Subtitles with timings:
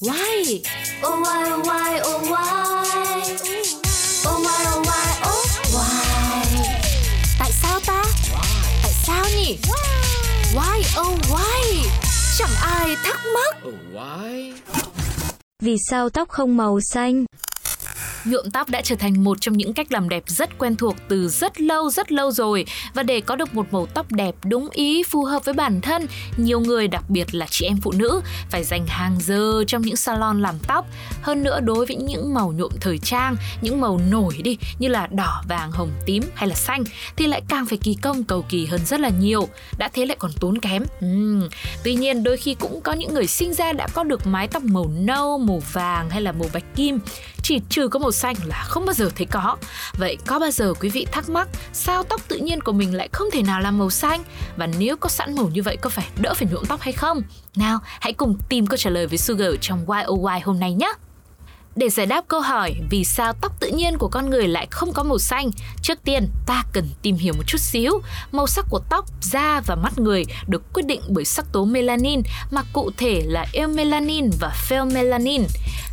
[0.00, 0.62] Why?
[1.02, 2.46] Oh why oh why oh why
[4.26, 6.04] Oh why oh why oh why
[7.38, 8.02] Tại sao ta?
[8.82, 9.58] Tại sao nhỉ?
[10.54, 11.90] Why oh why?
[12.38, 13.56] Chẳng ai thắc mắc.
[13.68, 14.52] Oh, why?
[15.62, 17.24] Vì sao tóc không màu xanh?
[18.24, 21.28] Nhuộm tóc đã trở thành một trong những cách làm đẹp rất quen thuộc từ
[21.28, 25.02] rất lâu rất lâu rồi và để có được một màu tóc đẹp đúng ý
[25.02, 28.64] phù hợp với bản thân, nhiều người đặc biệt là chị em phụ nữ phải
[28.64, 30.86] dành hàng giờ trong những salon làm tóc.
[31.22, 35.06] Hơn nữa đối với những màu nhuộm thời trang, những màu nổi đi như là
[35.06, 36.84] đỏ, vàng, hồng, tím hay là xanh
[37.16, 39.48] thì lại càng phải kỳ công cầu kỳ hơn rất là nhiều.
[39.78, 40.84] Đã thế lại còn tốn kém.
[41.06, 41.48] Uhm.
[41.84, 44.62] Tuy nhiên đôi khi cũng có những người sinh ra đã có được mái tóc
[44.62, 46.98] màu nâu, màu vàng hay là màu bạch kim
[47.48, 49.56] chỉ trừ có màu xanh là không bao giờ thấy có.
[49.98, 53.08] Vậy có bao giờ quý vị thắc mắc sao tóc tự nhiên của mình lại
[53.12, 54.22] không thể nào là màu xanh?
[54.56, 57.22] Và nếu có sẵn màu như vậy có phải đỡ phải nhuộm tóc hay không?
[57.56, 60.92] Nào, hãy cùng tìm câu trả lời với Sugar trong YOY hôm nay nhé!
[61.78, 64.92] Để giải đáp câu hỏi vì sao tóc tự nhiên của con người lại không
[64.92, 65.50] có màu xanh,
[65.82, 68.00] trước tiên ta cần tìm hiểu một chút xíu.
[68.32, 72.22] Màu sắc của tóc, da và mắt người được quyết định bởi sắc tố melanin
[72.50, 75.42] mà cụ thể là eumelanin và pheomelanin.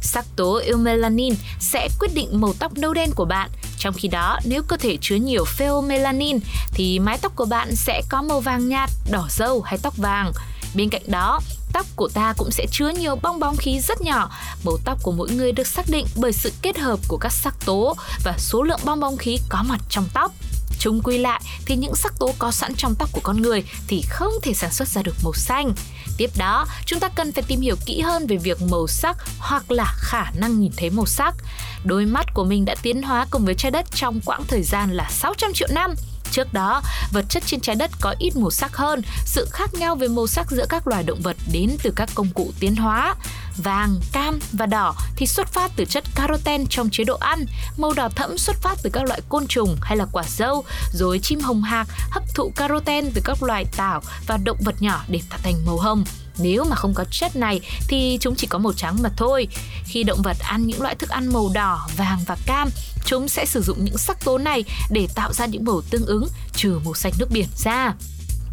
[0.02, 3.50] Sắc tố eumelanin sẽ quyết định màu tóc nâu đen của bạn.
[3.78, 6.40] Trong khi đó, nếu cơ thể chứa nhiều pheomelanin
[6.74, 10.32] thì mái tóc của bạn sẽ có màu vàng nhạt, đỏ dâu hay tóc vàng.
[10.76, 11.40] Bên cạnh đó,
[11.76, 14.32] tóc của ta cũng sẽ chứa nhiều bong bóng khí rất nhỏ.
[14.66, 17.56] Màu tóc của mỗi người được xác định bởi sự kết hợp của các sắc
[17.66, 20.32] tố và số lượng bong bóng khí có mặt trong tóc.
[20.80, 24.02] Chung quy lại thì những sắc tố có sẵn trong tóc của con người thì
[24.10, 25.74] không thể sản xuất ra được màu xanh.
[26.18, 29.72] Tiếp đó, chúng ta cần phải tìm hiểu kỹ hơn về việc màu sắc hoặc
[29.72, 31.36] là khả năng nhìn thấy màu sắc.
[31.84, 34.92] Đôi mắt của mình đã tiến hóa cùng với trái đất trong quãng thời gian
[34.92, 35.94] là 600 triệu năm.
[36.36, 39.96] Trước đó, vật chất trên trái đất có ít màu sắc hơn, sự khác nhau
[39.96, 43.16] về màu sắc giữa các loài động vật đến từ các công cụ tiến hóa.
[43.58, 47.46] Vàng, cam và đỏ thì xuất phát từ chất caroten trong chế độ ăn,
[47.78, 51.20] màu đỏ thẫm xuất phát từ các loại côn trùng hay là quả dâu, rồi
[51.20, 55.20] chim hồng hạc hấp thụ caroten từ các loài tảo và động vật nhỏ để
[55.30, 56.04] tạo thành màu hồng.
[56.38, 59.48] Nếu mà không có chất này thì chúng chỉ có màu trắng mà thôi.
[59.86, 62.70] Khi động vật ăn những loại thức ăn màu đỏ, vàng và cam,
[63.06, 66.28] chúng sẽ sử dụng những sắc tố này để tạo ra những màu tương ứng
[66.56, 67.94] trừ màu xanh nước biển ra.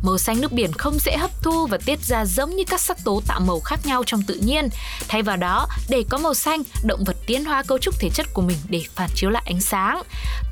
[0.02, 3.04] Màu xanh nước biển không dễ hấp thu và tiết ra giống như các sắc
[3.04, 4.68] tố tạo màu khác nhau trong tự nhiên.
[5.08, 8.26] Thay vào đó, để có màu xanh, động vật tiến hóa cấu trúc thể chất
[8.34, 10.02] của mình để phản chiếu lại ánh sáng.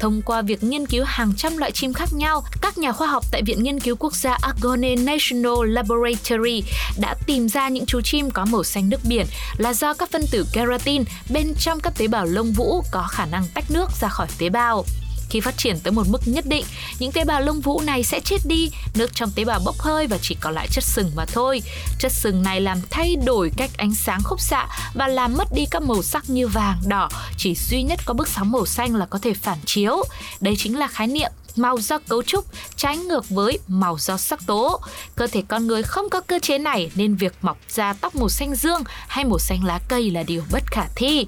[0.00, 3.24] Thông qua việc nghiên cứu hàng trăm loại chim khác nhau, các nhà khoa học
[3.32, 6.62] tại Viện Nghiên cứu Quốc gia Argonne National Laboratory
[7.00, 10.26] đã tìm ra những chú chim có màu xanh nước biển là do các phân
[10.30, 14.08] tử keratin bên trong các tế bào lông vũ có khả năng tách nước ra
[14.08, 14.84] khỏi tế bào.
[15.30, 16.64] Khi phát triển tới một mức nhất định,
[16.98, 20.06] những tế bào lông vũ này sẽ chết đi, nước trong tế bào bốc hơi
[20.06, 21.62] và chỉ còn lại chất sừng mà thôi.
[21.98, 25.64] Chất sừng này làm thay đổi cách ánh sáng khúc xạ và làm mất đi
[25.70, 29.06] các màu sắc như vàng, đỏ, chỉ duy nhất có bức sóng màu xanh là
[29.06, 30.02] có thể phản chiếu.
[30.40, 32.44] Đây chính là khái niệm màu do cấu trúc
[32.76, 34.80] trái ngược với màu do sắc tố.
[35.16, 38.28] Cơ thể con người không có cơ chế này nên việc mọc ra tóc màu
[38.28, 41.26] xanh dương hay màu xanh lá cây là điều bất khả thi.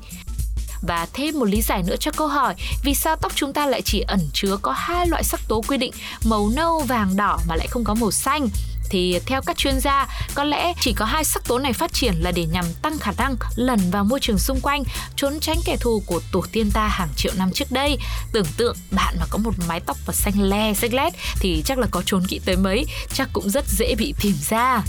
[0.83, 2.55] Và thêm một lý giải nữa cho câu hỏi
[2.85, 5.77] vì sao tóc chúng ta lại chỉ ẩn chứa có hai loại sắc tố quy
[5.77, 5.93] định
[6.25, 8.49] màu nâu, vàng, đỏ mà lại không có màu xanh?
[8.91, 12.15] Thì theo các chuyên gia có lẽ chỉ có hai sắc tố này phát triển
[12.15, 14.83] là để nhằm tăng khả năng lẩn vào môi trường xung quanh
[15.17, 17.99] trốn tránh kẻ thù của tổ tiên ta hàng triệu năm trước đây.
[18.33, 21.79] Tưởng tượng bạn mà có một mái tóc và xanh le xanh lét thì chắc
[21.79, 24.83] là có trốn kỹ tới mấy chắc cũng rất dễ bị tìm ra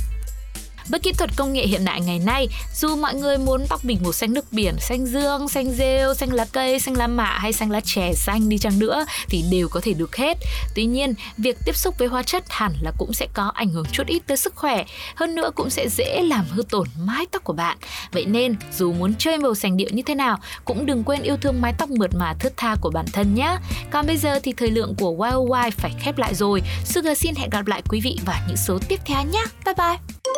[0.87, 3.97] với kỹ thuật công nghệ hiện đại ngày nay, dù mọi người muốn tóc mình
[4.03, 7.53] một xanh nước biển, xanh dương, xanh rêu, xanh lá cây, xanh lá mạ hay
[7.53, 10.37] xanh lá chè xanh đi chăng nữa thì đều có thể được hết.
[10.75, 13.85] Tuy nhiên, việc tiếp xúc với hóa chất hẳn là cũng sẽ có ảnh hưởng
[13.91, 14.85] chút ít tới sức khỏe,
[15.15, 17.77] hơn nữa cũng sẽ dễ làm hư tổn mái tóc của bạn.
[18.11, 21.37] Vậy nên, dù muốn chơi màu sành điệu như thế nào, cũng đừng quên yêu
[21.37, 23.57] thương mái tóc mượt mà thướt tha của bản thân nhé.
[23.91, 26.61] Còn bây giờ thì thời lượng của YOY phải khép lại rồi.
[26.85, 29.43] Sugar xin hẹn gặp lại quý vị vào những số tiếp theo nhé.
[29.65, 30.32] Bye bye!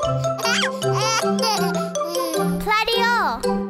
[2.63, 3.64] Claudio.